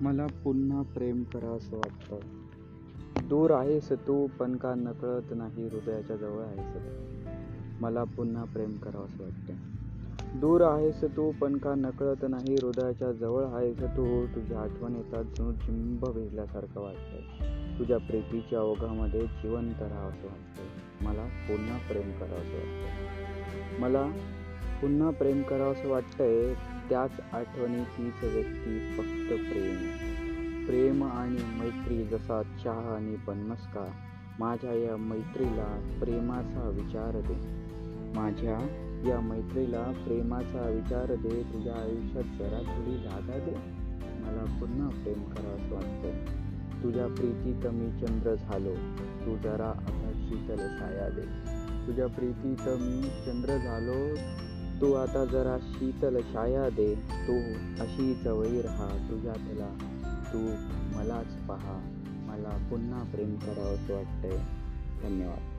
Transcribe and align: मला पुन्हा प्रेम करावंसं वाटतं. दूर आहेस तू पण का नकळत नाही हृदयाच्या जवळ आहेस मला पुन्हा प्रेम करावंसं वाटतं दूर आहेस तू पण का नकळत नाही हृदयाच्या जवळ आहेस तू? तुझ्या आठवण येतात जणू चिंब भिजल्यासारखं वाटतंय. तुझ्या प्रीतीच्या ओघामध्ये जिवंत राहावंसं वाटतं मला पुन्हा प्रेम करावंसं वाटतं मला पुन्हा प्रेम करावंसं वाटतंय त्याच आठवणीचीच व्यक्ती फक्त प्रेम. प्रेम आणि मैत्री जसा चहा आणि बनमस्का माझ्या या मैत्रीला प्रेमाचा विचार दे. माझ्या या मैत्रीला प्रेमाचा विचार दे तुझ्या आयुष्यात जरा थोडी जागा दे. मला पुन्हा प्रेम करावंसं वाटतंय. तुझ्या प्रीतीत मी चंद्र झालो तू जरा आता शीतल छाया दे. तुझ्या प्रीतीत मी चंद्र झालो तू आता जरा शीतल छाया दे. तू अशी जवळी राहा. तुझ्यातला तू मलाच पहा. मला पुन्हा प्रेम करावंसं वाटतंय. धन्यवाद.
मला 0.00 0.26
पुन्हा 0.26 0.82
प्रेम 0.82 1.22
करावंसं 1.22 1.76
वाटतं. 1.76 2.18
दूर 3.28 3.50
आहेस 3.50 3.92
तू 3.92 4.26
पण 4.38 4.56
का 4.56 4.74
नकळत 4.74 5.32
नाही 5.36 5.66
हृदयाच्या 5.66 6.16
जवळ 6.16 6.42
आहेस 6.42 6.82
मला 7.80 8.04
पुन्हा 8.04 8.44
प्रेम 8.44 8.76
करावंसं 8.76 9.22
वाटतं 9.22 10.40
दूर 10.40 10.60
आहेस 10.60 11.02
तू 11.02 11.32
पण 11.40 11.56
का 11.56 11.74
नकळत 11.74 12.24
नाही 12.30 12.54
हृदयाच्या 12.54 13.12
जवळ 13.12 13.44
आहेस 13.44 13.80
तू? 13.82 14.26
तुझ्या 14.26 14.60
आठवण 14.60 14.96
येतात 14.96 15.24
जणू 15.24 15.52
चिंब 15.52 16.06
भिजल्यासारखं 16.06 16.80
वाटतंय. 16.80 17.78
तुझ्या 17.78 17.98
प्रीतीच्या 17.98 18.60
ओघामध्ये 18.60 19.20
जिवंत 19.20 19.82
राहावंसं 19.82 20.26
वाटतं 20.26 21.04
मला 21.04 21.24
पुन्हा 21.24 21.78
प्रेम 21.78 22.12
करावंसं 22.12 22.56
वाटतं 22.56 23.80
मला 23.80 24.06
पुन्हा 24.80 25.10
प्रेम 25.10 25.42
करावंसं 25.42 25.88
वाटतंय 25.88 26.54
त्याच 26.88 27.10
आठवणीचीच 27.32 28.24
व्यक्ती 28.24 28.78
फक्त 28.96 29.52
प्रेम. 29.52 29.76
प्रेम 30.66 31.04
आणि 31.04 31.58
मैत्री 31.60 32.04
जसा 32.04 32.42
चहा 32.64 32.96
आणि 32.96 33.16
बनमस्का 33.26 33.88
माझ्या 34.38 34.72
या 34.72 34.96
मैत्रीला 34.96 35.96
प्रेमाचा 36.00 36.68
विचार 36.68 37.20
दे. 37.20 37.64
माझ्या 38.20 38.58
या 39.08 39.20
मैत्रीला 39.20 39.82
प्रेमाचा 39.82 40.68
विचार 40.68 41.14
दे 41.14 41.42
तुझ्या 41.42 41.74
आयुष्यात 41.74 42.24
जरा 42.24 42.58
थोडी 42.58 42.96
जागा 42.96 43.38
दे. 43.38 43.84
मला 44.20 44.44
पुन्हा 44.60 44.88
प्रेम 44.88 45.22
करावंसं 45.22 45.74
वाटतंय. 45.74 46.24
तुझ्या 46.82 47.06
प्रीतीत 47.06 47.66
मी 47.66 48.06
चंद्र 48.06 48.34
झालो 48.34 48.74
तू 48.96 49.36
जरा 49.36 49.68
आता 49.68 50.10
शीतल 50.14 50.56
छाया 50.56 51.08
दे. 51.08 51.54
तुझ्या 51.86 52.06
प्रीतीत 52.06 52.68
मी 52.68 53.02
चंद्र 53.02 53.56
झालो 53.56 54.14
तू 54.84 54.92
आता 54.92 55.24
जरा 55.24 55.58
शीतल 55.58 56.20
छाया 56.20 56.68
दे. 56.68 56.94
तू 56.94 57.32
अशी 57.82 58.14
जवळी 58.24 58.62
राहा. 58.62 59.08
तुझ्यातला 59.10 59.76
तू 60.32 60.38
मलाच 60.96 61.46
पहा. 61.48 61.80
मला 62.26 62.68
पुन्हा 62.70 63.02
प्रेम 63.02 63.36
करावंसं 63.36 63.94
वाटतंय. 63.94 64.38
धन्यवाद. 65.02 65.53